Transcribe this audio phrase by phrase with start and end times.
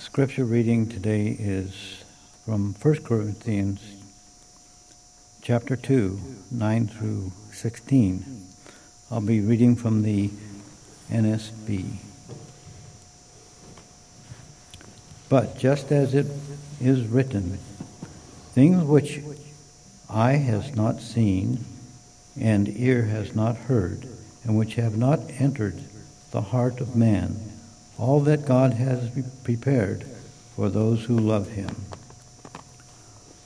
[0.00, 2.02] The scripture reading today is
[2.46, 3.82] from 1 Corinthians
[5.42, 6.18] chapter 2,
[6.50, 8.46] 9 through 16.
[9.10, 10.30] I'll be reading from the
[11.10, 11.96] NASB.
[15.28, 16.28] But just as it
[16.80, 17.58] is written,
[18.54, 19.20] things which
[20.08, 21.66] eye has not seen
[22.40, 24.08] and ear has not heard,
[24.44, 25.78] and which have not entered
[26.30, 27.49] the heart of man,
[28.00, 29.10] all that God has
[29.44, 30.06] prepared
[30.56, 31.76] for those who love him.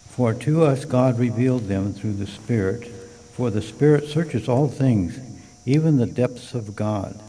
[0.09, 2.87] For to us God revealed them through the Spirit,
[3.33, 5.19] for the Spirit searches all things,
[5.67, 7.21] even the depths of God.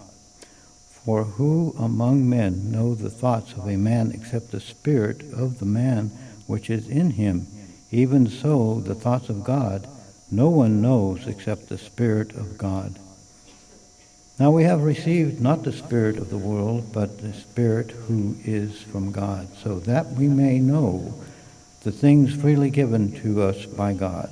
[1.03, 5.65] For who among men know the thoughts of a man except the Spirit of the
[5.65, 6.11] man
[6.45, 7.47] which is in him?
[7.89, 9.87] Even so, the thoughts of God
[10.31, 12.99] no one knows except the Spirit of God.
[14.37, 18.81] Now we have received not the Spirit of the world, but the Spirit who is
[18.81, 21.13] from God, so that we may know
[21.83, 24.29] the things freely given to us by God,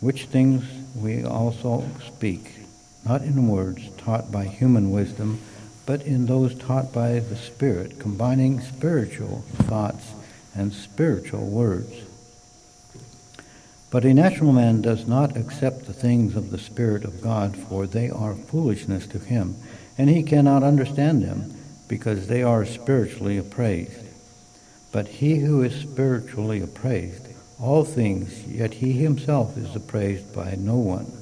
[0.00, 2.52] which things we also speak,
[3.04, 5.40] not in words taught by human wisdom,
[5.84, 10.12] but in those taught by the Spirit, combining spiritual thoughts
[10.54, 12.05] and spiritual words.
[13.90, 17.86] But a natural man does not accept the things of the Spirit of God, for
[17.86, 19.56] they are foolishness to him,
[19.96, 21.54] and he cannot understand them,
[21.88, 24.04] because they are spiritually appraised.
[24.90, 27.28] But he who is spiritually appraised,
[27.60, 31.12] all things, yet he himself is appraised by no one.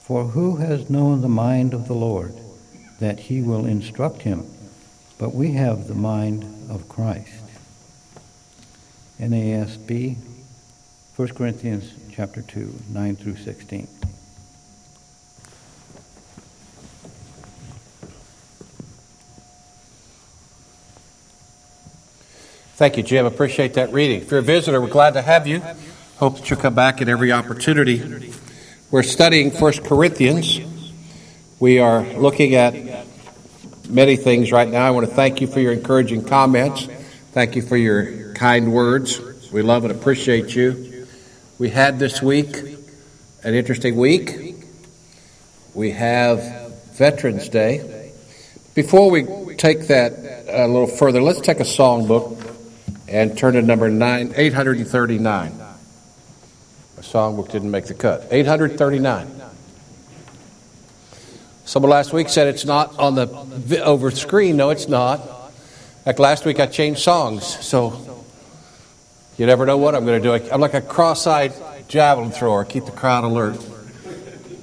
[0.00, 2.34] For who has known the mind of the Lord,
[2.98, 4.46] that he will instruct him?
[5.18, 7.42] But we have the mind of Christ.
[9.20, 10.16] NASB
[11.18, 13.88] 1 Corinthians chapter 2, 9 through 16.
[22.76, 23.26] Thank you, Jim.
[23.26, 24.20] Appreciate that reading.
[24.20, 25.60] If you're a visitor, we're glad to have you.
[26.18, 28.32] Hope that you'll come back at every opportunity.
[28.92, 30.60] We're studying 1 Corinthians.
[31.58, 32.76] We are looking at
[33.88, 34.86] many things right now.
[34.86, 36.86] I want to thank you for your encouraging comments.
[37.32, 39.20] Thank you for your kind words.
[39.50, 40.87] We love and appreciate you.
[41.58, 42.56] We had this week
[43.42, 44.32] an interesting week.
[45.74, 46.40] We have
[46.92, 48.12] Veterans Day.
[48.76, 50.12] Before we take that
[50.48, 52.54] a little further, let's take a songbook
[53.08, 55.52] and turn to number nine, 839.
[56.96, 58.28] A songbook didn't make the cut.
[58.30, 59.42] 839.
[61.64, 64.56] Someone last week said it's not on the over screen.
[64.56, 65.20] No, it's not.
[66.06, 68.17] Like last week, I changed songs, so
[69.38, 70.50] you never know what I'm going to do.
[70.50, 71.54] I'm like a cross-eyed
[71.86, 72.64] javelin thrower.
[72.64, 73.64] Keep the crowd alert.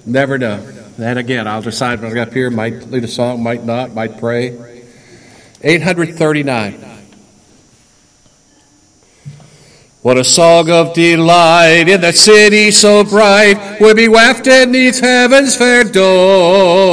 [0.06, 0.62] Never know.
[0.98, 2.50] Then again, I'll decide when I get up here.
[2.50, 4.50] Might lead a song, might not, might pray.
[5.62, 6.92] 839.
[10.02, 15.56] What a song of delight in that city so bright will be wafted neath heaven's
[15.56, 16.85] fair dome.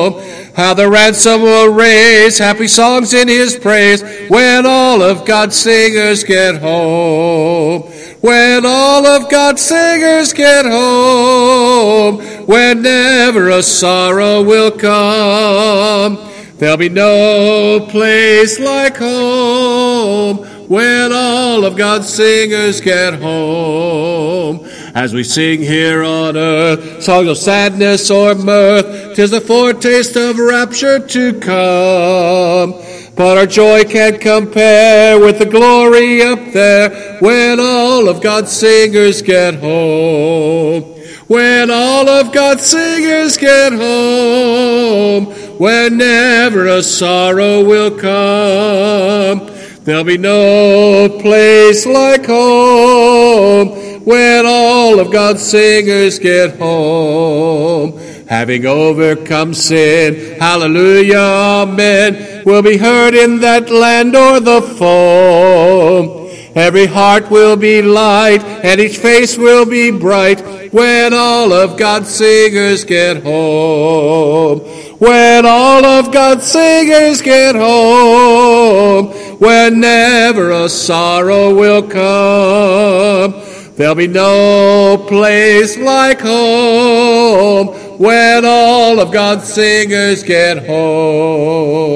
[0.54, 6.24] How the ransom will raise happy songs in his praise when all of God's singers
[6.24, 7.82] get home.
[8.20, 12.18] When all of God's singers get home.
[12.46, 16.28] When never a sorrow will come.
[16.58, 20.38] There'll be no place like home
[20.68, 24.68] when all of God's singers get home.
[24.94, 30.38] As we sing here on earth, songs of sadness or mirth, tis a foretaste of
[30.38, 32.72] rapture to come.
[33.16, 39.22] But our joy can't compare with the glory up there when all of God's singers
[39.22, 40.82] get home.
[41.26, 45.24] When all of God's singers get home,
[45.58, 49.50] when never a sorrow will come.
[49.84, 57.98] There'll be no place like home when all of God's singers get home.
[58.28, 66.22] Having overcome sin, hallelujah, amen, will be heard in that land o'er the foam.
[66.54, 70.40] Every heart will be light and each face will be bright
[70.72, 74.60] when all of God's singers get home.
[74.98, 79.08] When all of God's singers get home
[79.38, 83.41] when never a sorrow will come.
[83.76, 91.86] There'll be no place like home when all of God's singers get home.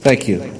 [0.00, 0.52] Thank you.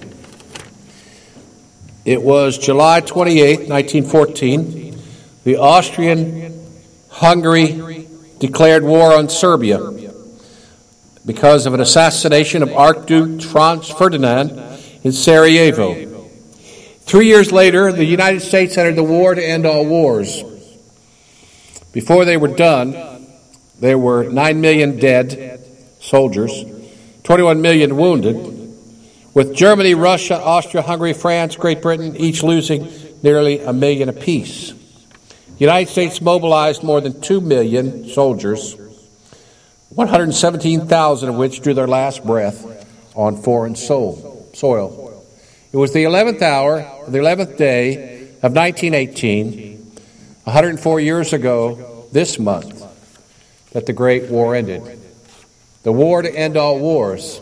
[2.05, 4.99] It was July 28, 1914.
[5.45, 6.61] The Austrian
[7.09, 8.09] Hungary
[8.41, 9.93] declared war on Serbia
[11.25, 14.61] because of an assassination of Archduke Franz Ferdinand
[15.03, 16.14] in Sarajevo.
[17.05, 20.43] Three years later, the United States entered the war to end all wars.
[21.93, 23.27] Before they were done,
[23.79, 25.61] there were 9 million dead
[26.01, 26.65] soldiers,
[27.25, 28.37] 21 million wounded,
[29.35, 32.89] with Germany, Russia, Austria, Hungary, France, Great Britain each losing
[33.23, 34.73] nearly a million apiece.
[34.73, 38.77] The United States mobilized more than 2 million soldiers,
[39.91, 42.65] 117,000 of which drew their last breath
[43.15, 45.04] on foreign soil.
[45.75, 49.77] It was the 11th hour, the 11th day of 1918,
[50.45, 52.81] 104 years ago this month,
[53.73, 55.01] that the Great War ended.
[55.83, 57.41] The war to end all wars.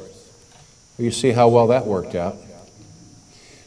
[0.96, 2.38] You see how well that worked out.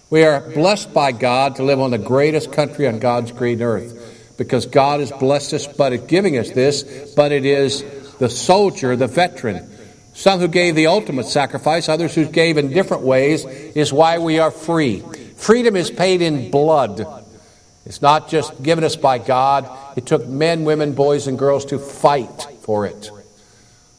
[0.10, 4.34] We are blessed by God to live on the greatest country on God's green earth
[4.36, 7.84] because God has blessed us by giving us this, but it is
[8.18, 9.70] the soldier, the veteran,
[10.16, 14.40] some who gave the ultimate sacrifice, others who gave in different ways, is why we
[14.40, 15.04] are free.
[15.36, 17.06] Freedom is paid in blood.
[17.86, 21.80] It's not just given us by God, it took men, women, boys, and girls to
[21.80, 23.12] fight for it.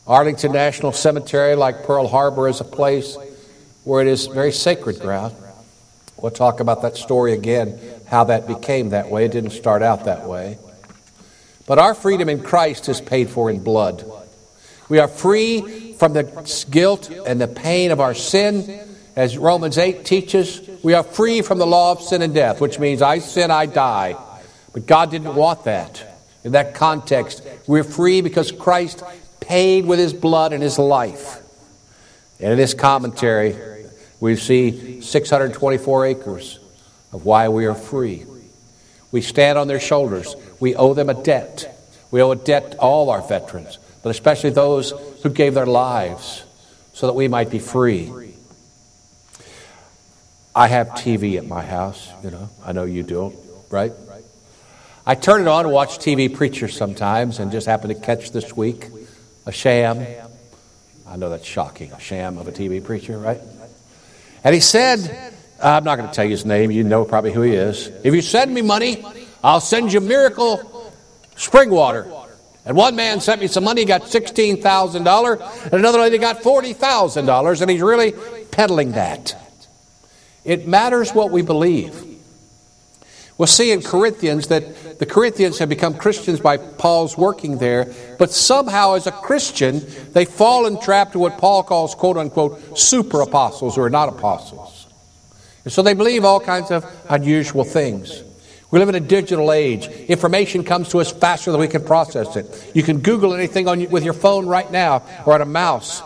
[0.07, 3.19] Arlington National Cemetery, like Pearl Harbor, is a place
[3.85, 5.37] where it is very sacred ground.
[6.17, 9.27] We'll talk about that story again, how that became that way.
[9.27, 10.59] It didn't start out that way.
[11.67, 14.11] But our freedom in Christ is paid for in blood.
[14.89, 18.81] We are free from the guilt and the pain of our sin.
[19.15, 22.79] As Romans 8 teaches, we are free from the law of sin and death, which
[22.79, 24.17] means I sin, I die.
[24.73, 26.05] But God didn't want that.
[26.45, 29.03] In that context, we're free because Christ
[29.41, 31.43] paid with his blood and his life.
[32.39, 33.57] And in this commentary,
[34.21, 36.59] we see 624 acres
[37.13, 38.27] of why we are free.
[39.13, 40.37] We stand on their shoulders.
[40.61, 41.73] We owe them a debt.
[42.11, 44.93] We owe a debt to all our veterans but especially those
[45.25, 46.45] who gave their lives
[46.93, 48.09] so that we might be free.
[50.55, 52.49] I have TV at my house, you know.
[52.65, 53.35] I know you don't,
[53.69, 53.91] right?
[55.05, 58.57] I turn it on and watch TV preachers sometimes and just happen to catch this
[58.57, 58.87] week
[59.45, 60.07] a sham.
[61.05, 63.41] I know that's shocking, a sham of a TV preacher, right?
[64.45, 67.43] And he said, I'm not going to tell you his name, you know probably who
[67.43, 67.89] he is.
[68.05, 69.05] If you send me money,
[69.43, 70.93] I'll send you miracle
[71.35, 72.07] spring water.
[72.67, 77.63] And one man sent me some money, he got $16,000, and another lady got $40,000,
[77.63, 78.13] and he's really
[78.51, 79.37] peddling that.
[80.45, 82.05] It matters what we believe.
[83.39, 88.33] We'll see in Corinthians that the Corinthians have become Christians by Paul's working there, but
[88.33, 93.77] somehow as a Christian, they fall entrapped to what Paul calls, quote unquote, super apostles
[93.77, 94.87] who are not apostles.
[95.65, 98.23] And so they believe all kinds of unusual things.
[98.71, 99.87] We live in a digital age.
[99.87, 102.73] Information comes to us faster than we can process it.
[102.75, 106.03] You can Google anything on, with your phone right now or on a mouse.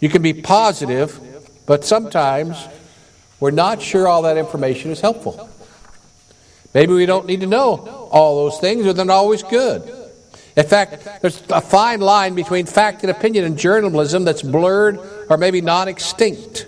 [0.00, 1.20] You can be positive,
[1.66, 2.56] but sometimes
[3.40, 5.48] we're not sure all that information is helpful.
[6.72, 9.82] Maybe we don't need to know all those things, or they're not always good.
[10.56, 15.36] In fact, there's a fine line between fact and opinion in journalism that's blurred or
[15.36, 16.66] maybe non extinct.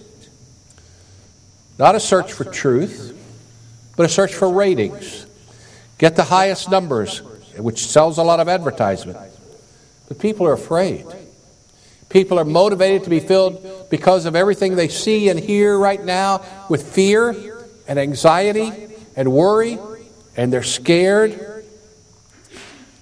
[1.78, 3.16] Not a search for truth,
[3.96, 5.26] but a search for ratings.
[6.00, 7.20] Get the highest numbers,
[7.58, 9.18] which sells a lot of advertisement.
[10.08, 11.04] But people are afraid.
[12.08, 16.42] People are motivated to be filled because of everything they see and hear right now
[16.70, 18.72] with fear and anxiety
[19.14, 19.78] and worry,
[20.38, 21.66] and they're scared.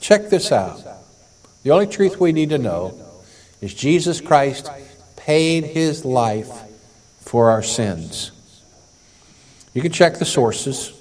[0.00, 0.82] Check this out.
[1.62, 3.00] The only truth we need to know
[3.60, 4.68] is Jesus Christ
[5.16, 6.50] paid his life
[7.20, 8.32] for our sins.
[9.72, 10.97] You can check the sources.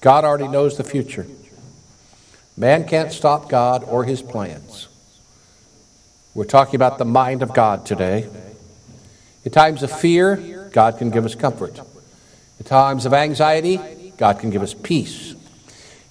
[0.00, 1.26] God already knows the future.
[2.56, 4.88] Man can't stop God or his plans.
[6.34, 8.28] We're talking about the mind of God today.
[9.44, 11.80] In times of fear, God can give us comfort.
[12.58, 15.34] In times of anxiety, God can give us peace.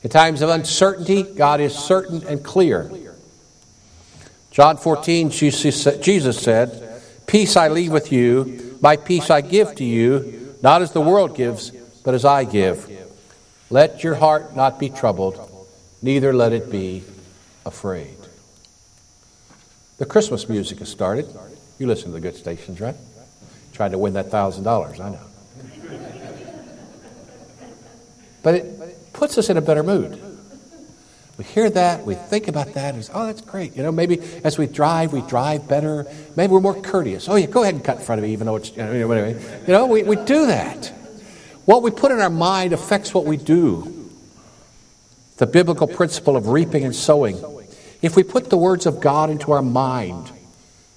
[0.03, 2.91] In times of uncertainty, God is certain and clear.
[4.51, 10.55] John 14, Jesus said, Peace I leave with you, my peace I give to you,
[10.61, 11.71] not as the world gives,
[12.03, 12.89] but as I give.
[13.69, 15.37] Let your heart not be troubled,
[16.01, 17.03] neither let it be
[17.65, 18.15] afraid.
[19.97, 21.27] The Christmas music has started.
[21.79, 22.95] You listen to the good stations, right?
[23.73, 25.19] Trying to win that thousand dollars, I know.
[28.41, 30.21] But it puts us in a better mood.
[31.37, 33.75] We hear that, we think about that, and oh, that's great.
[33.75, 36.07] You know, maybe as we drive, we drive better.
[36.35, 37.29] Maybe we're more courteous.
[37.29, 38.91] Oh, yeah, go ahead and cut in front of me, even though it's, you know,
[38.91, 39.33] anyway.
[39.67, 40.91] You know, we, we do that.
[41.67, 44.09] What we put in our mind affects what we do.
[45.35, 47.43] The biblical principle of reaping and sowing.
[48.01, 50.31] If we put the words of God into our mind,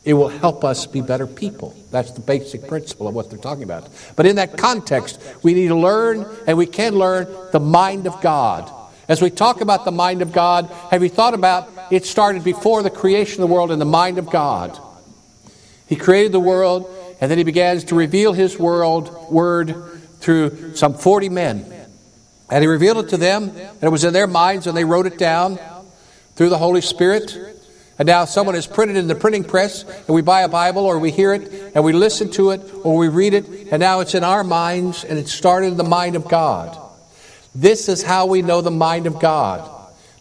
[0.04, 1.76] It will help us be better people.
[1.90, 3.88] That's the basic principle of what they're talking about.
[4.16, 8.20] But in that context, we need to learn, and we can learn, the mind of
[8.22, 8.72] God.
[9.08, 12.82] As we talk about the mind of God, have you thought about it started before
[12.82, 14.78] the creation of the world in the mind of God?
[15.86, 20.94] He created the world, and then he begins to reveal his world word through some
[20.94, 21.66] 40 men.
[22.50, 25.06] And he revealed it to them, and it was in their minds, and they wrote
[25.06, 25.58] it down
[26.34, 27.36] through the Holy Spirit.
[27.98, 30.98] And now someone has printed in the printing press, and we buy a Bible, or
[30.98, 34.14] we hear it, and we listen to it, or we read it, and now it's
[34.14, 36.76] in our minds, and it started in the mind of God.
[37.54, 39.70] This is how we know the mind of God.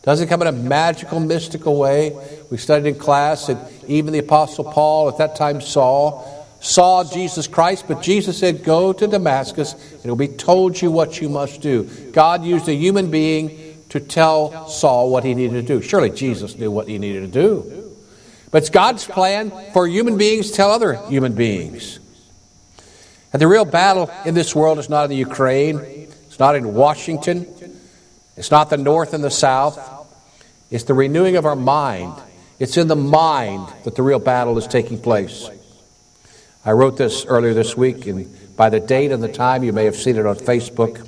[0.02, 2.18] Doesn't come in a magical, mystical way.
[2.50, 7.48] We studied in class that even the Apostle Paul, at that time Saul, saw Jesus
[7.48, 11.30] Christ, but Jesus said, Go to Damascus, and it will be told you what you
[11.30, 11.84] must do.
[12.12, 15.82] God used a human being to tell Saul what he needed to do.
[15.82, 17.96] Surely Jesus knew what he needed to do.
[18.52, 22.00] But it's God's plan for human beings to tell other human beings.
[23.32, 26.74] And the real battle in this world is not in the Ukraine, it's not in
[26.74, 27.48] Washington,
[28.36, 29.78] it's not the North and the South.
[30.72, 32.14] It's the renewing of our mind.
[32.60, 35.50] It's in the mind that the real battle is taking place.
[36.70, 39.86] I wrote this earlier this week, and by the date and the time, you may
[39.86, 41.04] have seen it on Facebook.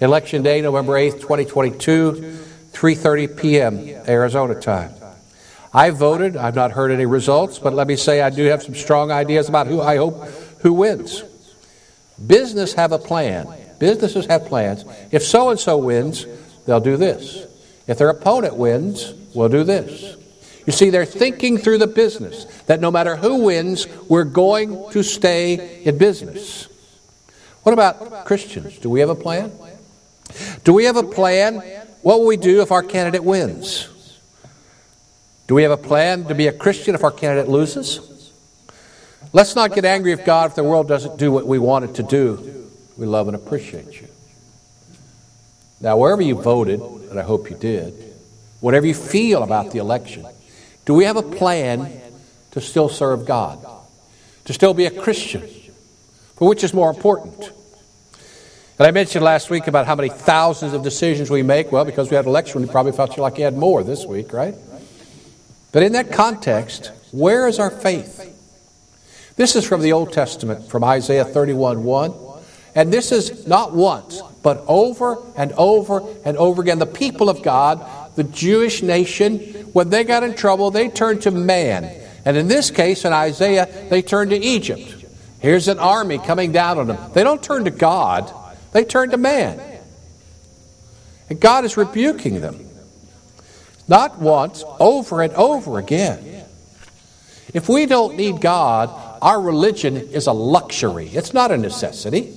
[0.00, 2.36] Election day, November 8th, 2022,
[2.72, 3.78] 3:30 p.m.
[4.08, 4.92] Arizona time.
[5.72, 6.36] I voted.
[6.36, 9.48] I've not heard any results, but let me say I do have some strong ideas
[9.48, 10.20] about who I hope
[10.62, 11.22] who wins.
[12.26, 13.46] Business have a plan.
[13.78, 14.84] Businesses have plans.
[15.12, 16.26] If so and so wins,
[16.66, 17.46] they'll do this.
[17.86, 20.17] If their opponent wins, we'll do this.
[20.68, 25.02] You see, they're thinking through the business that no matter who wins, we're going to
[25.02, 26.68] stay in business.
[27.62, 28.76] What about Christians?
[28.76, 29.50] Do we have a plan?
[30.64, 31.62] Do we have a plan?
[32.02, 33.88] What will we do if our candidate wins?
[35.46, 38.30] Do we have a plan to be a Christian if our candidate loses?
[39.32, 41.94] Let's not get angry if God, if the world doesn't do what we want it
[41.94, 42.70] to do.
[42.98, 44.08] We love and appreciate you.
[45.80, 47.94] Now, wherever you voted, and I hope you did,
[48.60, 50.26] whatever you feel about the election,
[50.88, 52.00] do we have a plan
[52.52, 53.58] to still serve God?
[54.46, 55.46] To still be a Christian?
[56.36, 57.52] For which is more important?
[58.78, 61.70] And I mentioned last week about how many thousands of decisions we make.
[61.70, 64.32] Well, because we had an election, we probably felt like you had more this week,
[64.32, 64.54] right?
[65.72, 68.24] But in that context, where is our faith?
[69.36, 72.14] This is from the Old Testament, from Isaiah 31 1.
[72.74, 76.78] And this is not once, but over and over and over again.
[76.78, 77.84] The people of God,
[78.16, 81.84] the Jewish nation, when they got in trouble, they turned to man.
[82.24, 85.04] And in this case, in Isaiah, they turned to Egypt.
[85.40, 87.12] Here's an army coming down on them.
[87.12, 88.32] They don't turn to God.
[88.72, 89.60] They turn to man.
[91.30, 92.68] And God is rebuking them.
[93.86, 96.44] Not once, over and over again.
[97.54, 98.90] If we don't need God,
[99.22, 102.34] our religion is a luxury, it's not a necessity.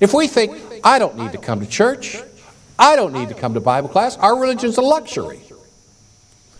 [0.00, 2.18] If we think, I don't need to come to church,
[2.78, 5.40] I don't need to come to Bible class, our religion is a luxury.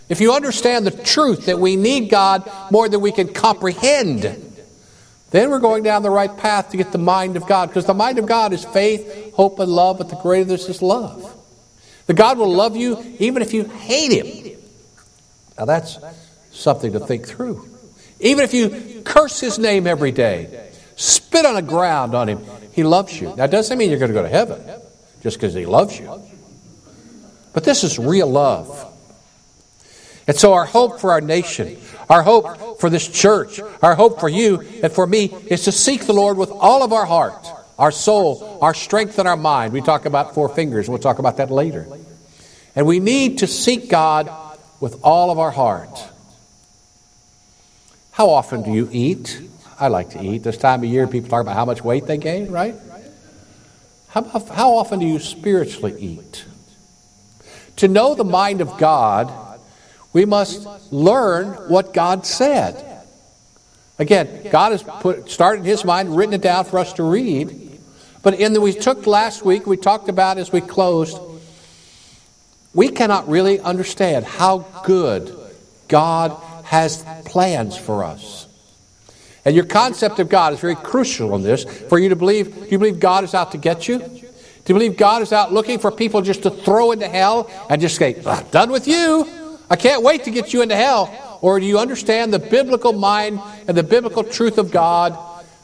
[0.09, 4.23] If you understand the truth that we need God more than we can comprehend,
[5.31, 7.69] then we're going down the right path to get the mind of God.
[7.69, 11.33] Because the mind of God is faith, hope, and love, but the greatest is love.
[12.07, 14.61] The God will love you even if you hate Him.
[15.59, 15.99] Now that's
[16.53, 17.69] something to think through.
[18.21, 22.41] Even if you curse His name every day, spit on the ground on Him,
[22.73, 23.35] He loves you.
[23.35, 24.63] Now, doesn't mean you're going to go to heaven
[25.23, 26.23] just because He loves you.
[27.53, 28.93] But this is real love.
[30.27, 31.79] And so, our hope for our nation,
[32.11, 36.07] our hope for this church, our hope for you and for me is to seek
[36.07, 37.47] the Lord with all of our heart,
[37.79, 39.73] our soul, our strength, and our mind.
[39.73, 41.87] We talk about four fingers, we'll talk about that later.
[42.75, 44.31] And we need to seek God
[44.81, 45.97] with all of our heart.
[48.11, 49.41] How often do you eat?
[49.79, 50.43] I like to eat.
[50.43, 52.75] This time of year, people talk about how much weight they gain, right?
[54.09, 56.47] How, how often do you spiritually eat?
[57.77, 59.31] To know the mind of God,
[60.17, 63.03] we must learn what God said.
[63.99, 67.79] Again, God has put, started in His mind, written it down for us to read.
[68.23, 71.19] But in the we took last week, we talked about as we closed,
[72.73, 75.37] we cannot really understand how good
[75.87, 78.49] God has plans for us.
[79.45, 82.55] And your concept of God is very crucial in this for you to believe.
[82.55, 83.99] Do you believe God is out to get you?
[83.99, 87.83] Do you believe God is out looking for people just to throw into hell and
[87.83, 88.15] just say,
[88.51, 89.46] done with you?
[89.69, 91.39] I can't wait to get you into hell.
[91.43, 95.19] Or do you understand the biblical mind and the biblical truth of God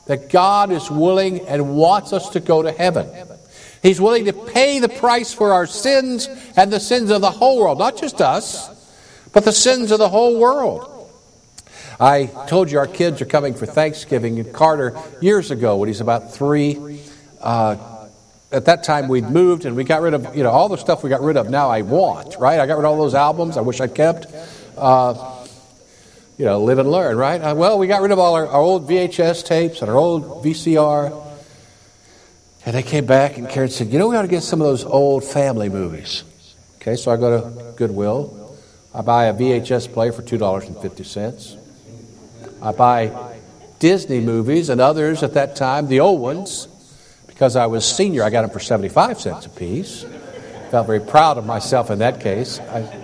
[0.06, 3.09] that God is willing and wants us to go to heaven?
[3.82, 7.59] He's willing to pay the price for our sins and the sins of the whole
[7.59, 8.68] world, not just us,
[9.32, 11.11] but the sins of the whole world.
[11.99, 16.00] I told you our kids are coming for Thanksgiving, and Carter, years ago, when he's
[16.00, 17.00] about three,
[17.40, 17.76] uh,
[18.52, 21.02] at that time we'd moved and we got rid of, you know, all the stuff
[21.02, 22.61] we got rid of now I want, right?
[22.61, 24.26] I got rid of all those albums I wish I'd kept.
[24.76, 25.38] Uh,
[26.38, 27.40] you know, live and learn, right?
[27.40, 30.44] Uh, well, we got rid of all our, our old VHS tapes and our old
[30.44, 31.23] VCR.
[32.64, 34.66] And they came back and Karen said, you know, we ought to get some of
[34.66, 36.25] those old family movies.
[36.76, 38.56] Okay, so I go to Goodwill.
[38.94, 41.59] I buy a VHS player for $2.50.
[42.61, 43.37] I buy
[43.78, 46.68] Disney movies and others at that time, the old ones,
[47.32, 50.04] because I was senior, I got them for 75 cents a piece.
[50.70, 52.60] Felt very proud of myself in that case.
[52.60, 53.02] I,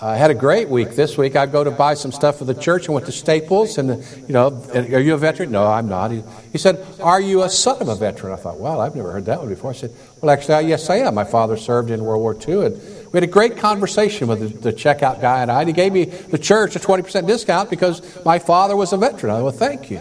[0.00, 1.34] I had a great week this week.
[1.34, 3.78] I go to buy some stuff for the church and went to Staples.
[3.78, 5.50] And, you know, are you a veteran?
[5.50, 6.12] No, I'm not.
[6.12, 8.32] He, he, said, Are you a son of a veteran?
[8.32, 9.70] I thought, Well, I've never heard that one before.
[9.70, 11.16] I said, Well, actually, yes, I am.
[11.16, 12.66] My father served in World War II.
[12.66, 15.60] And we had a great conversation with the, the checkout guy and I.
[15.60, 19.32] And he gave me, the church, a 20% discount because my father was a veteran.
[19.32, 20.00] I said, Well, thank you.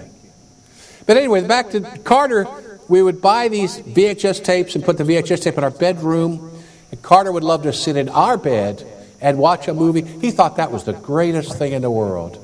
[1.07, 2.46] But anyway, back to Carter,
[2.88, 6.51] we would buy these VHS tapes and put the VHS tape in our bedroom.
[6.91, 8.86] And Carter would love to sit in our bed
[9.20, 10.01] and watch a movie.
[10.01, 12.44] He thought that was the greatest thing in the world.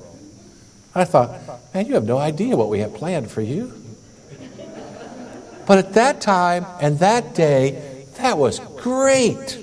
[0.95, 3.73] I thought, man, you have no idea what we have planned for you.
[5.65, 9.59] But at that time and that day, that was great.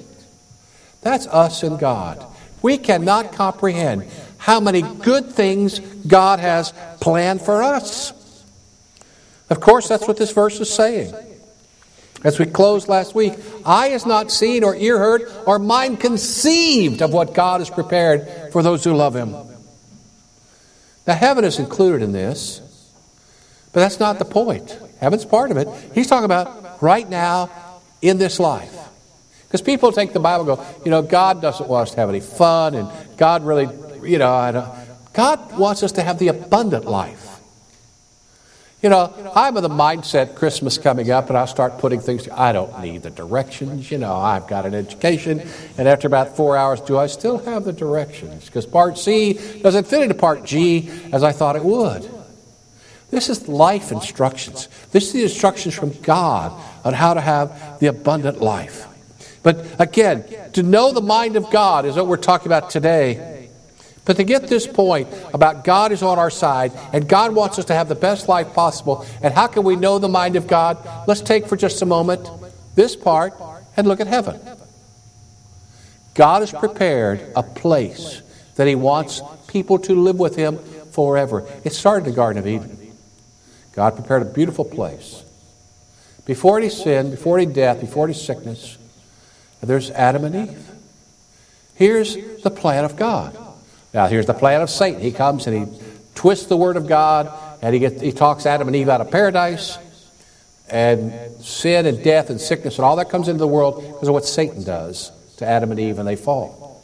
[1.02, 2.24] That's us and God.
[2.62, 4.06] We cannot comprehend
[4.38, 8.12] how many good things God has planned for us.
[9.50, 11.12] Of course, that's what this verse is saying.
[12.22, 17.02] As we closed last week, eye has not seen or ear heard or mind conceived
[17.02, 19.34] of what God has prepared for those who love Him.
[21.06, 22.60] Now, heaven is included in this,
[23.72, 24.78] but that's not the point.
[25.00, 25.66] Heaven's part of it.
[25.94, 27.50] He's talking about right now
[28.02, 28.76] in this life.
[29.46, 32.20] Because people take the Bible go, you know, God doesn't want us to have any
[32.20, 33.68] fun, and God really,
[34.08, 34.76] you know,
[35.12, 37.29] God wants us to have the abundant life.
[38.82, 42.52] You know, I'm of the mindset Christmas coming up and I'll start putting things, I
[42.52, 43.90] don't need the directions.
[43.90, 45.46] You know, I've got an education.
[45.76, 48.46] And after about four hours, do I still have the directions?
[48.46, 52.10] Because part C doesn't fit into part G as I thought it would.
[53.10, 54.68] This is life instructions.
[54.92, 58.86] This is the instructions from God on how to have the abundant life.
[59.42, 63.39] But again, to know the mind of God is what we're talking about today.
[64.04, 67.66] But to get this point about God is on our side and God wants us
[67.66, 70.78] to have the best life possible, and how can we know the mind of God?
[71.06, 72.28] Let's take for just a moment
[72.74, 73.34] this part
[73.76, 74.40] and look at heaven.
[76.14, 78.22] God has prepared a place
[78.56, 80.58] that He wants people to live with Him
[80.92, 81.46] forever.
[81.64, 82.94] It started in the Garden of Eden.
[83.72, 85.22] God prepared a beautiful place.
[86.26, 88.76] Before any sin, before any death, before any sickness,
[89.62, 90.70] there's Adam and Eve.
[91.74, 93.36] Here's the plan of God.
[93.92, 95.00] Now, here's the plan of Satan.
[95.00, 95.80] He comes and he
[96.14, 99.10] twists the word of God, and he, gets, he talks Adam and Eve out of
[99.10, 99.78] paradise,
[100.68, 104.14] and sin and death and sickness and all that comes into the world because of
[104.14, 106.82] what Satan does to Adam and Eve, and they fall.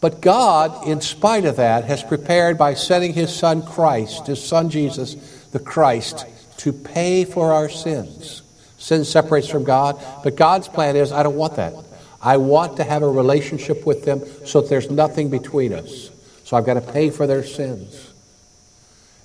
[0.00, 4.70] But God, in spite of that, has prepared by sending his son Christ, his son
[4.70, 5.14] Jesus,
[5.52, 6.26] the Christ,
[6.58, 8.42] to pay for our sins.
[8.78, 11.74] Sin separates from God, but God's plan is I don't want that.
[12.22, 16.10] I want to have a relationship with them so that there's nothing between us.
[16.44, 18.12] So I've got to pay for their sins.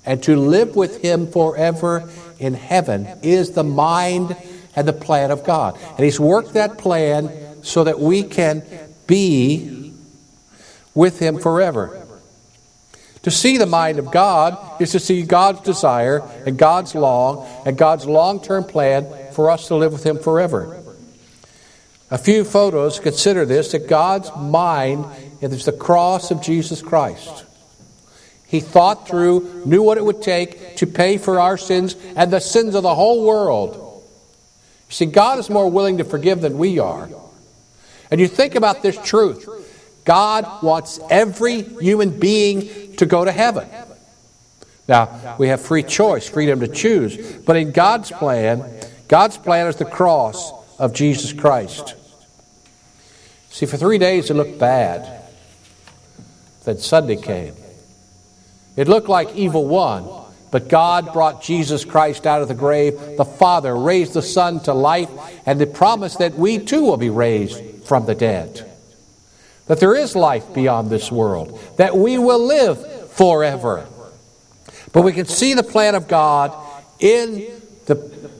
[0.04, 4.36] And to live with Him forever in heaven is the mind
[4.76, 5.78] and the plan of God.
[5.96, 8.62] And He's worked that plan so that we can
[9.06, 9.92] be
[10.94, 12.06] with Him forever.
[13.22, 17.76] To see the mind of God is to see God's desire and God's long and
[17.76, 20.80] God's long term plan for us to live with Him forever.
[22.10, 25.04] A few photos consider this that God's mind
[25.40, 27.44] is the cross of Jesus Christ.
[28.46, 32.40] He thought through, knew what it would take to pay for our sins and the
[32.40, 33.74] sins of the whole world.
[34.88, 37.08] You see, God is more willing to forgive than we are.
[38.08, 39.48] And you think about this truth
[40.04, 43.68] God wants every human being to go to heaven.
[44.88, 47.16] Now, we have free choice, freedom to choose.
[47.38, 48.64] But in God's plan,
[49.08, 51.94] God's plan is the cross of Jesus Christ.
[53.50, 55.22] See, for three days it looked bad.
[56.64, 57.54] Then Sunday came.
[58.76, 60.08] It looked like evil won,
[60.50, 63.16] but God brought Jesus Christ out of the grave.
[63.16, 65.08] The Father raised the Son to life,
[65.46, 68.70] and the promise that we too will be raised from the dead.
[69.66, 73.86] That there is life beyond this world, that we will live forever.
[74.92, 76.54] But we can see the plan of God
[77.00, 77.62] in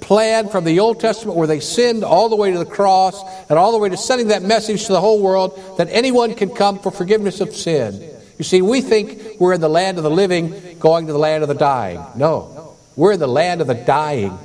[0.07, 3.59] plan from the Old Testament where they sinned all the way to the cross and
[3.59, 6.79] all the way to sending that message to the whole world that anyone can come
[6.79, 8.09] for forgiveness of sin.
[8.39, 11.43] You see, we think we're in the land of the living going to the land
[11.43, 12.05] of the dying.
[12.15, 12.77] No.
[12.95, 14.39] We're in the land of the dying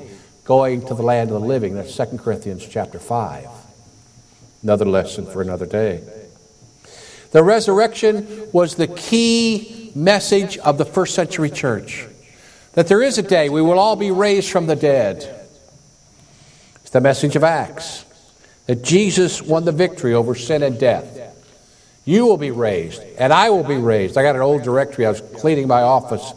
[0.46, 1.76] going to the land of the living.
[1.76, 3.48] That's 2 Corinthians chapter 5.
[4.64, 6.04] Another lesson for another day.
[7.34, 12.08] The resurrection was the key message of the first century church.
[12.74, 15.38] That there is a day we will all be raised from the dead.
[16.92, 18.04] It's the message of Acts.
[18.66, 21.34] That Jesus won the victory over sin and death.
[22.04, 24.18] You will be raised, and I will be raised.
[24.18, 25.06] I got an old directory.
[25.06, 26.34] I was cleaning my office,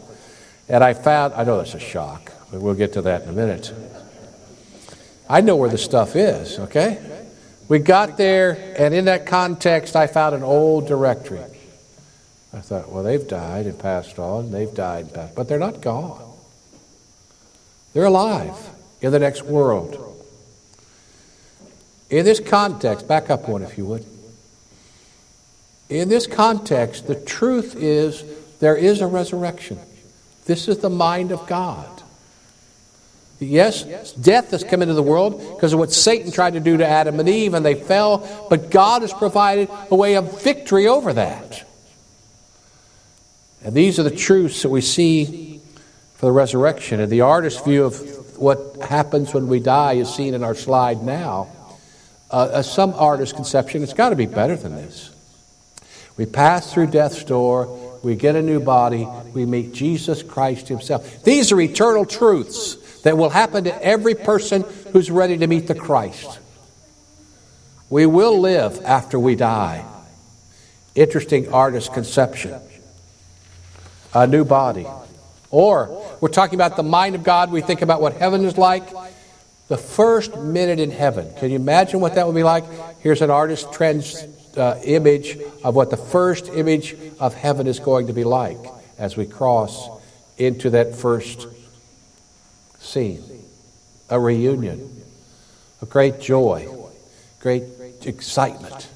[0.69, 3.31] and I found, I know that's a shock, but we'll get to that in a
[3.33, 3.73] minute.
[5.29, 7.25] I know where the stuff is, okay?
[7.67, 11.43] We got there, and in that context, I found an old directory.
[12.53, 15.81] I thought, well, they've died and passed on, they've died and passed, but they're not
[15.81, 16.33] gone.
[17.91, 18.69] They're alive
[19.01, 20.13] in the next world.
[22.09, 24.05] In this context, back up one if you would.
[25.89, 28.23] In this context, the truth is
[28.59, 29.79] there is a resurrection.
[30.45, 31.89] This is the mind of God.
[33.39, 36.87] Yes, death has come into the world because of what Satan tried to do to
[36.87, 41.11] Adam and Eve, and they fell, but God has provided a way of victory over
[41.13, 41.67] that.
[43.61, 45.59] And these are the truths that we see
[46.13, 46.99] for the resurrection.
[46.99, 51.03] And the artist's view of what happens when we die is seen in our slide
[51.03, 51.49] now.
[52.31, 55.11] Uh, as some artist's conception, it's got to be better than this.
[56.17, 61.23] We pass through death's door, we get a new body, we meet Jesus Christ Himself.
[61.23, 65.75] These are eternal truths that will happen to every person who's ready to meet the
[65.75, 66.39] Christ.
[67.89, 69.85] We will live after we die.
[70.95, 72.59] Interesting artist conception.
[74.13, 74.87] A new body.
[75.51, 77.51] Or we're talking about the mind of God.
[77.51, 78.89] We think about what heaven is like.
[79.67, 81.33] The first minute in heaven.
[81.37, 82.65] Can you imagine what that would be like?
[82.99, 84.23] Here's an artist's trans
[84.57, 88.57] uh, image of what the first image of heaven is going to be like
[88.97, 89.89] as we cross
[90.37, 91.47] into that first
[92.79, 93.23] scene,
[94.09, 95.03] a reunion,
[95.81, 96.67] a great joy,
[97.39, 97.63] great
[98.03, 98.87] excitement,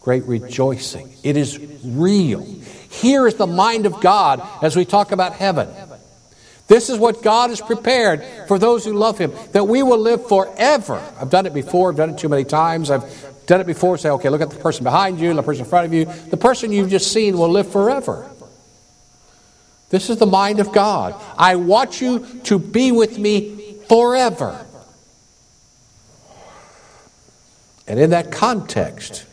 [0.00, 1.12] great rejoicing.
[1.22, 2.42] It is real.
[2.90, 5.68] Here is the mind of God as we talk about heaven.
[6.66, 10.26] This is what God has prepared for those who love Him, that we will live
[10.28, 11.02] forever.
[11.20, 12.90] I've done it before, I've done it too many times.
[12.90, 15.70] I've done it before, say, okay, look at the person behind you, the person in
[15.70, 16.06] front of you.
[16.06, 18.30] The person you've just seen will live forever.
[19.90, 21.14] This is the mind of God.
[21.36, 24.64] I want you to be with me forever.
[27.86, 29.26] And in that context,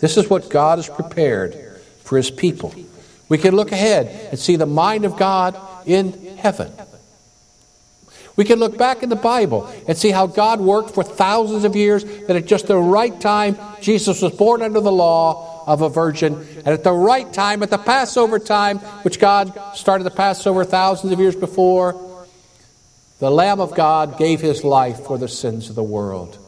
[0.00, 1.54] this is what God has prepared
[2.02, 2.74] for his people.
[3.28, 6.70] We can look ahead and see the mind of God in heaven.
[8.36, 11.74] We can look back in the Bible and see how God worked for thousands of
[11.74, 15.88] years, that at just the right time, Jesus was born under the law of a
[15.88, 20.64] virgin, and at the right time, at the Passover time, which God started the Passover
[20.64, 22.26] thousands of years before,
[23.18, 26.38] the Lamb of God gave his life for the sins of the world.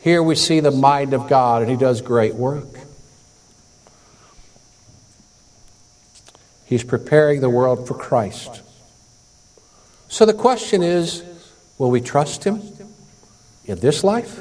[0.00, 2.66] Here we see the mind of God, and he does great work.
[6.70, 8.62] He's preparing the world for Christ.
[10.06, 11.24] So the question is
[11.78, 12.62] will we trust Him
[13.64, 14.40] in this life?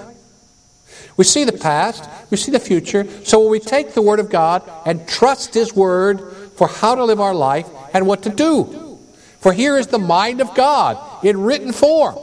[1.18, 3.08] We see the past, we see the future.
[3.26, 6.22] So will we take the Word of God and trust His Word
[6.56, 9.00] for how to live our life and what to do?
[9.40, 12.16] For here is the mind of God in written form.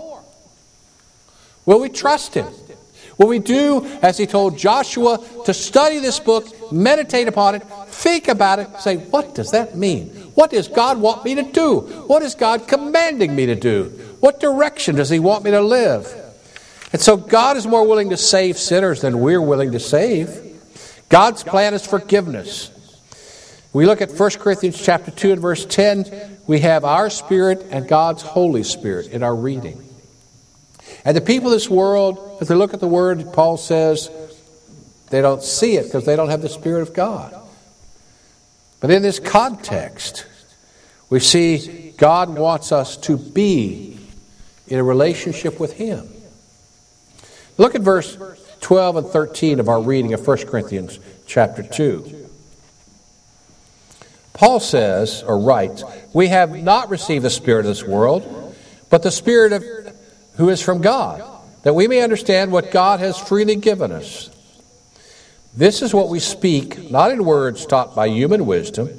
[1.65, 2.47] Will we trust Him?
[3.19, 8.29] Will we do as He told Joshua to study this book, meditate upon it, think
[8.29, 10.09] about it, say, what does that mean?
[10.35, 11.81] What does God want me to do?
[12.07, 13.85] What is God commanding me to do?
[14.21, 16.07] What direction does He want me to live?
[16.93, 20.43] And so God is more willing to save sinners than we're willing to save.
[21.09, 22.71] God's plan is forgiveness.
[23.73, 27.89] We look at 1 Corinthians chapter 2 and verse 10, we have our spirit and
[27.89, 29.86] God's Holy Spirit in our reading.
[31.07, 34.11] And the people of this world, if they look at the word, Paul says,
[35.09, 37.33] they don't see it because they don't have the Spirit of God.
[38.81, 40.27] But in this context,
[41.09, 44.01] we see God wants us to be
[44.67, 46.09] in a relationship with Him.
[47.57, 48.19] Look at verse
[48.61, 52.29] 12 and 13 of our reading of 1 Corinthians chapter 2.
[54.35, 58.57] Paul says, or writes, We have not received the Spirit of this world,
[58.91, 59.86] but the Spirit of
[60.37, 61.23] who is from God,
[61.63, 64.31] that we may understand what God has freely given us.
[65.55, 68.91] This is what we speak, not in words taught by human wisdom,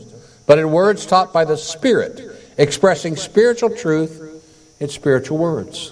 [0.47, 2.19] but in words taught by the Spirit,
[2.57, 4.43] expressing spiritual truth
[4.79, 5.91] in spiritual words.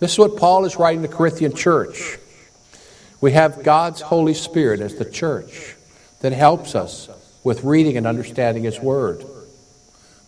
[0.00, 2.18] This is what Paul is writing to the Corinthian church.
[3.20, 5.76] We have God's Holy Spirit as the church
[6.20, 7.08] that helps us
[7.44, 9.24] with reading and understanding His Word.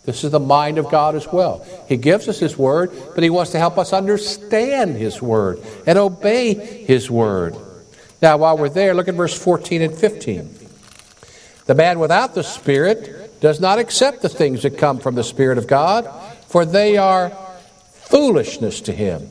[0.06, 1.66] This is the mind of God as well.
[1.88, 5.98] He gives us His Word, but He wants to help us understand His Word and
[5.98, 7.56] obey His Word.
[8.22, 10.58] Now, while we're there, look at verse 14 and 15.
[11.66, 15.58] The man without the Spirit does not accept the things that come from the Spirit
[15.58, 16.08] of God,
[16.48, 17.30] for they are
[17.90, 19.28] foolishness to him.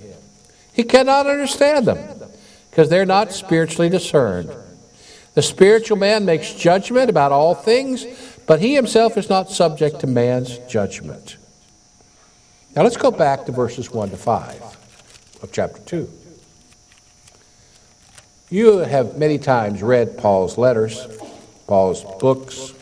[0.73, 2.29] He cannot understand them
[2.69, 4.53] because they're not spiritually discerned.
[5.33, 8.05] The spiritual man makes judgment about all things,
[8.47, 11.37] but he himself is not subject to man's judgment.
[12.75, 14.61] Now let's go back to verses 1 to 5
[15.41, 16.09] of chapter 2.
[18.49, 21.07] You have many times read Paul's letters,
[21.67, 22.73] Paul's books.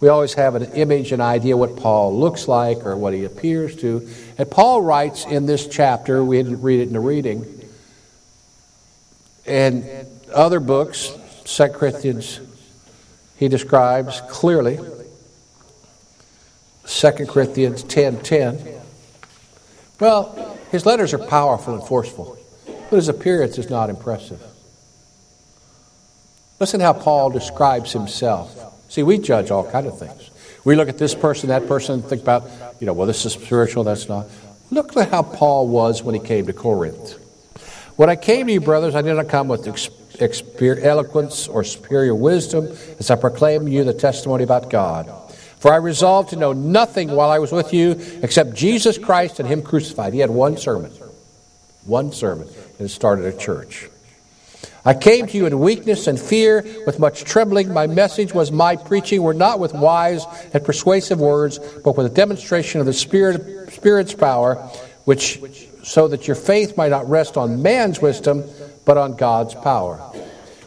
[0.00, 3.76] We always have an image, an idea what Paul looks like or what he appears
[3.76, 4.08] to.
[4.36, 7.70] And Paul writes in this chapter, we didn't read it in the reading,
[9.46, 9.86] and
[10.32, 11.12] other books,
[11.44, 12.40] 2 Corinthians,
[13.36, 14.78] he describes clearly.
[16.86, 18.80] 2 Corinthians 10 10.
[20.00, 24.42] Well, his letters are powerful and forceful, but his appearance is not impressive.
[26.60, 28.60] Listen how Paul describes himself.
[28.88, 30.30] See, we judge all kind of things.
[30.64, 32.48] We look at this person, that person, and think about,
[32.80, 34.26] you know, well, this is spiritual, that's not.
[34.70, 37.18] Look at how Paul was when he came to Corinth.
[37.96, 39.64] When I came to you, brothers, I did not come with
[40.20, 42.66] eloquence or superior wisdom
[42.98, 45.12] as I proclaim you the testimony about God.
[45.58, 49.48] For I resolved to know nothing while I was with you except Jesus Christ and
[49.48, 50.12] Him crucified.
[50.12, 50.92] He had one sermon.
[51.86, 52.48] One sermon.
[52.78, 53.88] And started a church.
[54.84, 57.72] I came to you in weakness and fear, with much trembling.
[57.72, 62.14] My message was my preaching were not with wise and persuasive words, but with a
[62.14, 64.56] demonstration of the Spirit, Spirit's power,
[65.06, 65.40] which
[65.82, 68.44] so that your faith might not rest on man's wisdom,
[68.84, 70.00] but on God's power.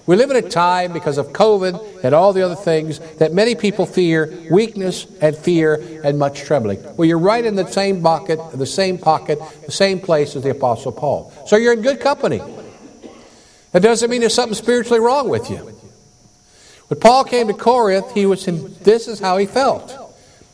[0.05, 3.55] We live in a time because of COVID and all the other things that many
[3.55, 6.81] people fear weakness and fear and much trembling.
[6.95, 10.51] Well, you're right in the same bucket, the same pocket, the same place as the
[10.51, 11.33] Apostle Paul.
[11.45, 12.41] So you're in good company.
[13.73, 15.57] That doesn't mean there's something spiritually wrong with you.
[16.87, 19.93] When Paul came to Corinth, he was in, this is how he felt.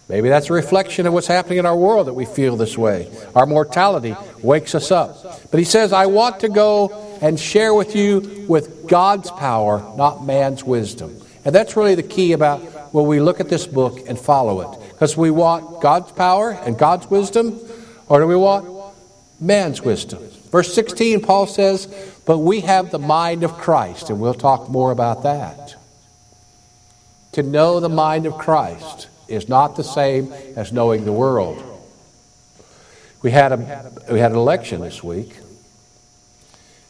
[0.10, 3.12] Maybe that's a reflection of what's happening in our world that we feel this way.
[3.36, 5.52] Our mortality wakes us up.
[5.52, 10.26] But he says, I want to go and share with you with God's power, not
[10.26, 11.22] man's wisdom.
[11.46, 12.60] And that's really the key about
[12.94, 14.90] when we look at this book and follow it.
[14.90, 17.58] Because we want God's power and God's wisdom,
[18.10, 18.94] or do we want
[19.40, 20.22] man's wisdom?
[20.52, 21.88] Verse 16, Paul says,
[22.26, 25.76] But we have the mind of Christ, and we'll talk more about that.
[27.32, 31.64] To know the mind of Christ is not the same as knowing the world.
[33.22, 35.38] We had, a, we had an election this week,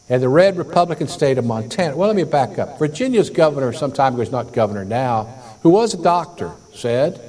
[0.08, 1.96] and the red Republican state of Montana.
[1.96, 2.78] Well, let me back up.
[2.78, 5.24] Virginia's governor, some time ago, is not governor now,
[5.62, 7.20] who was a doctor, said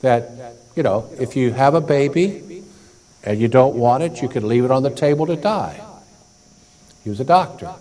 [0.00, 2.62] that, you know, if you have a baby
[3.24, 5.80] and you don't want it, you can leave it on the table to die.
[7.02, 7.74] He was a doctor.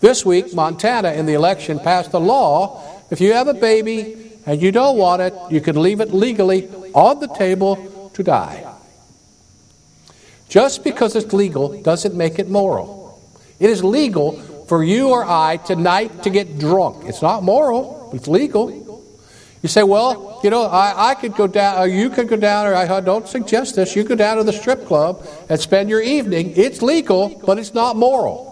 [0.00, 4.62] This week, Montana in the election passed a law if you have a baby and
[4.62, 8.72] you don't want it, you can leave it legally on the table to die.
[10.48, 12.99] Just because it's legal doesn't make it moral.
[13.60, 17.04] It is legal for you or I tonight to get drunk.
[17.06, 18.80] It's not moral, it's legal.
[19.62, 22.66] You say, well, you know, I, I could go down, or you could go down,
[22.66, 26.00] or I don't suggest this, you go down to the strip club and spend your
[26.00, 26.54] evening.
[26.56, 28.48] It's legal, but it's not moral.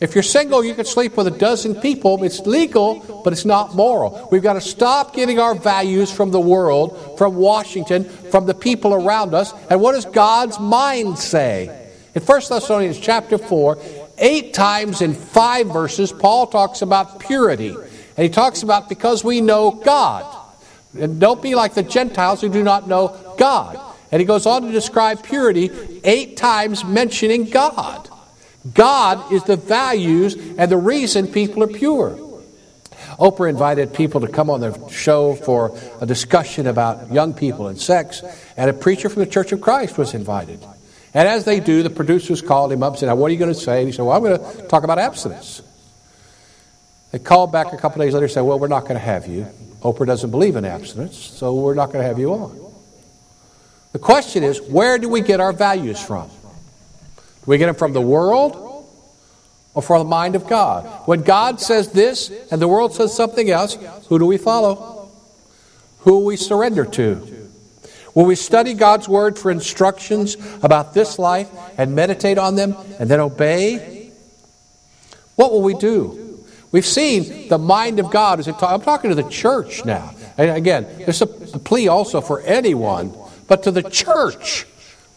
[0.00, 2.22] If you're single, you can sleep with a dozen people.
[2.22, 4.28] It's legal, but it's not moral.
[4.30, 8.94] We've got to stop getting our values from the world, from Washington, from the people
[8.94, 9.52] around us.
[9.68, 11.86] And what does God's mind say?
[12.14, 13.78] In 1 Thessalonians chapter 4,
[14.18, 17.70] eight times in five verses, Paul talks about purity.
[17.70, 20.26] And he talks about because we know God.
[20.98, 23.78] And don't be like the Gentiles who do not know God.
[24.10, 25.70] And he goes on to describe purity
[26.02, 28.08] eight times mentioning God.
[28.74, 32.18] God is the values and the reason people are pure.
[33.18, 37.80] Oprah invited people to come on the show for a discussion about young people and
[37.80, 38.22] sex,
[38.56, 40.64] and a preacher from the Church of Christ was invited.
[41.14, 43.38] And as they do, the producers called him up and said, Now, What are you
[43.38, 43.78] going to say?
[43.78, 45.62] And he said, Well, I'm going to talk about abstinence.
[47.12, 49.26] They called back a couple days later and said, Well, we're not going to have
[49.26, 49.46] you.
[49.82, 52.68] Oprah doesn't believe in abstinence, so we're not going to have you on.
[53.92, 56.28] The question is, where do we get our values from?
[56.28, 58.86] Do we get them from the world
[59.72, 60.84] or from the mind of God?
[61.06, 65.10] When God says this and the world says something else, who do we follow?
[66.00, 67.37] Who we surrender to?
[68.18, 73.08] Will we study God's Word for instructions about this life and meditate on them and
[73.08, 74.10] then obey?
[75.36, 76.44] What will we do?
[76.72, 78.44] We've seen the mind of God.
[78.44, 80.16] I'm talking to the church now.
[80.36, 83.14] And again, there's a plea also for anyone,
[83.46, 84.66] but to the church.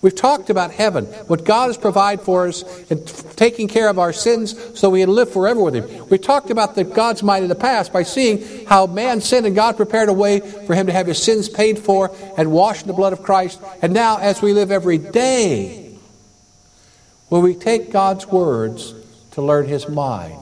[0.01, 3.05] We've talked about heaven, what God has provided for us, and
[3.37, 6.09] taking care of our sins so we can live forever with Him.
[6.09, 9.55] We talked about the God's mind in the past by seeing how man sinned and
[9.55, 12.87] God prepared a way for him to have his sins paid for and washed in
[12.87, 13.61] the blood of Christ.
[13.83, 15.97] And now, as we live every day,
[17.29, 18.95] will we take God's words
[19.31, 20.37] to learn His mind?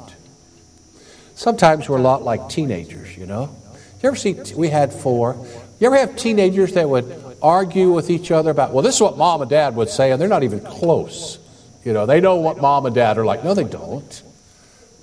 [1.35, 3.55] Sometimes we're a lot like teenagers, you know.
[4.01, 4.37] You ever see?
[4.55, 5.35] We had four.
[5.79, 9.17] You ever have teenagers that would argue with each other about, well, this is what
[9.17, 11.39] mom and dad would say, and they're not even close.
[11.83, 13.43] You know, they know what mom and dad are like.
[13.43, 14.23] No, they don't.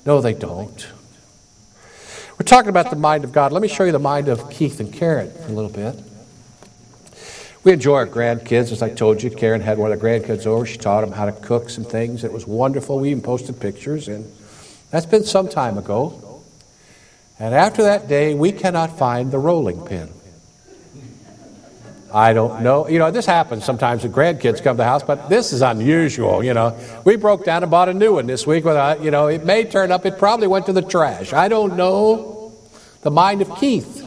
[0.04, 0.86] No, they don't.
[2.38, 3.50] We're talking about the mind of God.
[3.52, 5.98] Let me show you the mind of Keith and Karen for a little bit.
[7.64, 8.70] We enjoy our grandkids.
[8.70, 10.66] As I told you, Karen had one of the grandkids over.
[10.66, 12.22] She taught them how to cook some things.
[12.22, 13.00] It was wonderful.
[13.00, 14.30] We even posted pictures, and
[14.90, 16.42] that's been some time ago.
[17.40, 20.10] And after that day, we cannot find the rolling pin.
[22.12, 22.88] I don't know.
[22.88, 26.42] You know, this happens sometimes when grandkids come to the house, but this is unusual.
[26.42, 28.64] You know, we broke down and bought a new one this week.
[28.64, 30.06] Without, uh, you know, it may turn up.
[30.06, 31.32] It probably went to the trash.
[31.32, 32.52] I don't know.
[33.02, 34.02] The mind of Keith.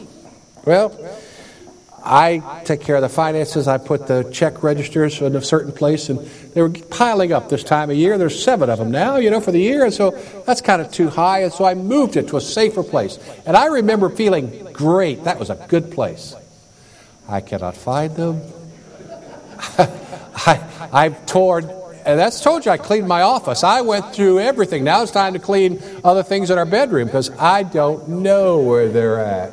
[0.64, 0.96] Well,
[2.02, 3.68] I take care of the finances.
[3.68, 6.18] I put the check registers in a certain place, and
[6.54, 8.16] they were piling up this time of year.
[8.16, 10.10] There's seven of them now, you know, for the year, and so
[10.46, 13.18] that's kind of too high, and so I moved it to a safer place.
[13.46, 15.24] And I remember feeling great.
[15.24, 16.34] That was a good place.
[17.30, 18.42] I cannot find them.
[19.78, 21.70] I, I've torn,
[22.04, 23.62] and that's told you I cleaned my office.
[23.62, 24.84] I went through everything.
[24.84, 28.88] Now it's time to clean other things in our bedroom because I don't know where
[28.88, 29.52] they're at.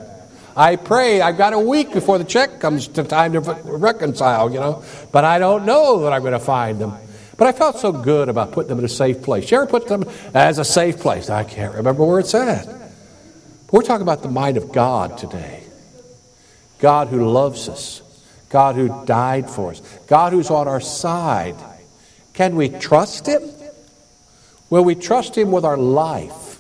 [0.56, 1.22] I pray.
[1.22, 5.24] I've got a week before the check comes to time to reconcile, you know, but
[5.24, 6.94] I don't know that I'm going to find them.
[7.38, 9.52] But I felt so good about putting them in a safe place.
[9.52, 11.30] You ever put them as a safe place?
[11.30, 12.66] I can't remember where it's at.
[12.66, 15.67] But we're talking about the mind of God today.
[16.80, 18.02] God who loves us,
[18.50, 21.56] God who died for us, God who's on our side.
[22.34, 23.42] Can we trust Him?
[24.70, 26.60] Will we trust Him with our life?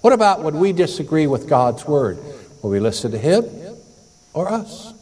[0.00, 2.18] What about when we disagree with God's Word?
[2.62, 3.44] Will we listen to Him
[4.32, 4.92] or us?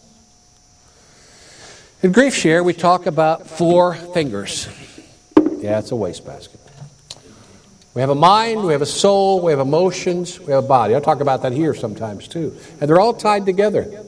[2.03, 4.69] In Grief Share, we talk about four fingers.
[5.59, 6.61] Yeah, it's a wastebasket.
[7.95, 10.95] We have a mind, we have a soul, we have emotions, we have a body.
[10.95, 12.57] I'll talk about that here sometimes too.
[12.81, 14.05] And they're all tied together.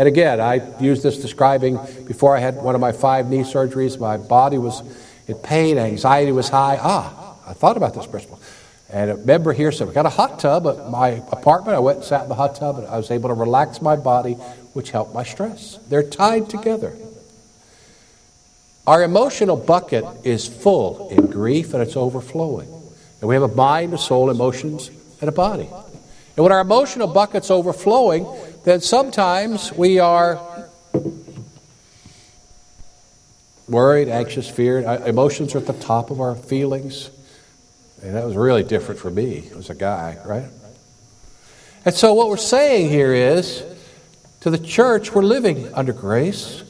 [0.00, 4.00] And again, I used this describing before I had one of my five knee surgeries,
[4.00, 4.82] my body was
[5.28, 6.78] in pain, anxiety was high.
[6.80, 8.40] Ah, I thought about this principle.
[8.88, 11.76] And a member here said, We got a hot tub at my apartment.
[11.76, 13.94] I went and sat in the hot tub and I was able to relax my
[13.94, 14.32] body,
[14.72, 15.78] which helped my stress.
[15.90, 16.96] They're tied together.
[18.86, 22.72] Our emotional bucket is full in grief and it's overflowing.
[23.20, 25.68] And we have a mind, a soul, emotions, and a body.
[26.36, 28.24] And when our emotional bucket's overflowing,
[28.64, 30.68] then sometimes we are
[33.68, 34.84] worried, anxious, feared.
[34.84, 37.10] Uh, emotions are at the top of our feelings.
[38.02, 40.48] And that was really different for me as a guy, right?
[41.84, 43.64] And so, what we're saying here is
[44.40, 46.64] to the church, we're living under grace.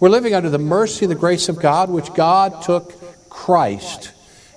[0.00, 2.94] We're living under the mercy and the grace of God, which God took
[3.28, 4.12] Christ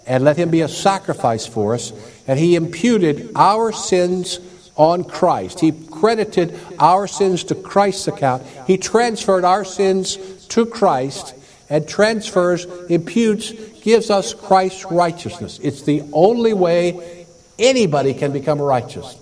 [0.07, 1.91] and let him be a sacrifice for us.
[2.27, 4.39] And he imputed our sins
[4.75, 5.59] on Christ.
[5.59, 8.43] He credited our sins to Christ's account.
[8.67, 11.33] He transferred our sins to Christ
[11.69, 15.59] and transfers, imputes, gives us Christ's righteousness.
[15.61, 17.25] It's the only way
[17.57, 19.17] anybody can become righteous.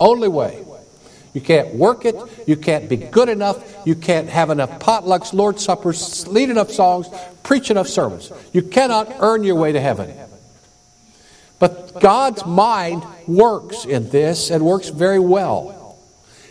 [0.00, 0.64] Only way.
[1.32, 2.16] You can't work it.
[2.46, 3.86] You can't be good enough.
[3.86, 7.08] You can't have enough potlucks, Lord's suppers, lead enough songs,
[7.42, 8.32] preach enough sermons.
[8.52, 10.14] You cannot earn your way to heaven.
[12.00, 15.98] God's mind works in this and works very well.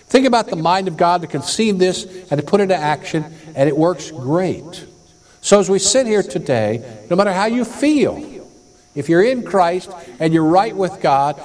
[0.08, 3.26] Think about the mind of God to conceive this and to put it into action,
[3.56, 4.86] and it works great.
[5.42, 8.48] So as we sit here today, no matter how you feel,
[8.96, 11.42] if you're in Christ and you're right with God,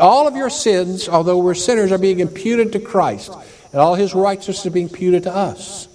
[0.00, 3.32] all of your sins, although we're sinners, are being imputed to Christ,
[3.72, 5.88] and all his righteousness is being imputed to us.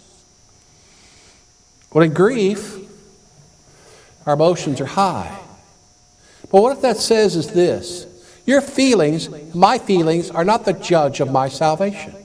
[1.93, 2.77] Well, in grief,
[4.25, 5.39] our emotions are high.
[6.51, 8.05] But what if that says is this?
[8.45, 12.15] Your feelings, my feelings, are not the judge of my salvation.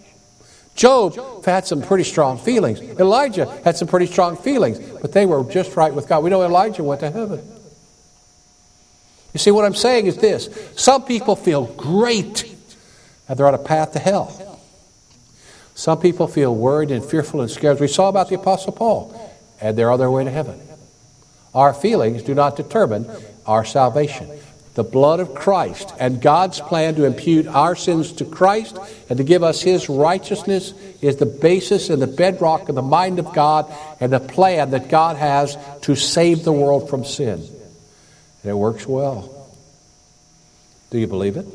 [0.74, 2.80] Job had some pretty strong feelings.
[2.80, 6.22] Elijah had some pretty strong feelings, but they were just right with God.
[6.22, 7.46] We know Elijah went to heaven.
[9.34, 12.54] You see, what I'm saying is this some people feel great
[13.28, 14.60] and they're on a path to hell.
[15.74, 17.80] Some people feel worried and fearful and scared.
[17.80, 20.60] We saw about the Apostle Paul, and they're on their way to heaven.
[21.54, 23.10] Our feelings do not determine
[23.46, 24.28] our salvation.
[24.74, 28.78] the blood of Christ and God's plan to impute our sins to Christ
[29.10, 30.72] and to give us His righteousness
[31.02, 33.70] is the basis and the bedrock of the mind of God
[34.00, 37.40] and the plan that God has to save the world from sin.
[38.42, 39.28] And it works well.
[40.90, 41.46] Do you believe it?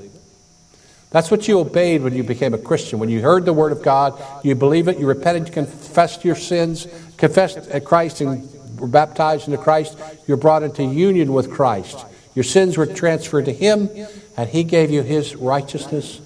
[1.09, 2.99] That's what you obeyed when you became a Christian.
[2.99, 6.35] When you heard the Word of God, you believe it, you repented, you confessed your
[6.35, 6.85] sins,
[7.17, 8.47] confessed Christ, and
[8.79, 9.97] were baptized into Christ.
[10.27, 12.05] You're brought into union with Christ.
[12.35, 13.89] Your sins were transferred to Him,
[14.35, 16.21] and He gave you His righteousness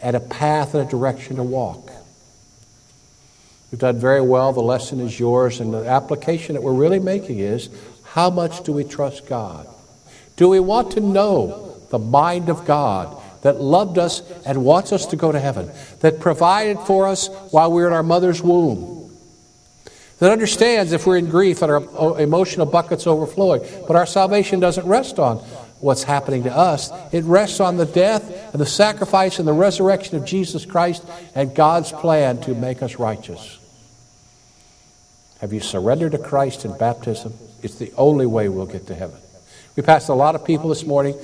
[0.00, 1.90] and a path and a direction to walk.
[3.70, 4.52] You've done very well.
[4.52, 7.70] The lesson is yours, and the application that we're really making is
[8.04, 9.66] how much do we trust God?
[10.36, 15.06] Do we want to know the mind of God that loved us and wants us
[15.06, 19.03] to go to heaven, that provided for us while we were in our mother's womb?
[20.18, 23.62] That understands if we're in grief and our emotional buckets overflowing.
[23.86, 25.38] But our salvation doesn't rest on
[25.80, 30.16] what's happening to us, it rests on the death and the sacrifice and the resurrection
[30.16, 31.04] of Jesus Christ
[31.34, 33.58] and God's plan to make us righteous.
[35.40, 37.34] Have you surrendered to Christ in baptism?
[37.62, 39.18] It's the only way we'll get to heaven.
[39.76, 41.18] We passed a lot of people this morning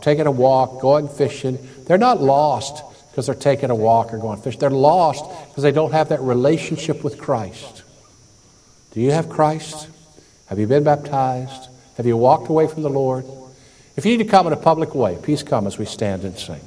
[0.00, 1.58] taking a walk, going fishing.
[1.86, 4.60] They're not lost because they're taking a walk or going fishing.
[4.60, 7.82] They're lost because they don't have that relationship with Christ.
[8.92, 9.88] Do you have Christ?
[10.46, 11.68] Have you been baptized?
[11.96, 13.24] Have you walked away from the Lord?
[13.96, 16.38] If you need to come in a public way, please come as we stand and
[16.38, 16.60] sing.